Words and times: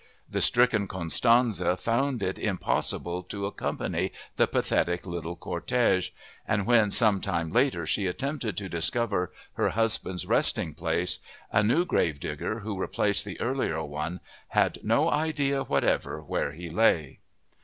The 0.27 0.41
stricken 0.41 0.87
Constanze 0.87 1.61
found 1.77 2.23
it 2.23 2.39
impossible 2.39 3.21
to 3.21 3.45
accompany 3.45 4.11
the 4.35 4.47
pathetic 4.47 5.05
little 5.05 5.35
cortege; 5.35 6.09
and 6.47 6.65
when 6.65 6.89
some 6.89 7.21
time 7.21 7.51
later 7.51 7.85
she 7.85 8.07
attempted 8.07 8.57
to 8.57 8.67
discover 8.67 9.31
her 9.57 9.69
husband's 9.69 10.25
resting 10.25 10.73
place, 10.73 11.19
a 11.51 11.61
new 11.61 11.85
gravedigger 11.85 12.61
who 12.61 12.79
replaced 12.81 13.25
the 13.25 13.39
earlier 13.39 13.83
one 13.83 14.21
had 14.47 14.79
no 14.83 15.07
idea 15.11 15.65
whatever 15.65 16.19
where 16.19 16.53
he 16.53 16.67
lay. 16.67 17.19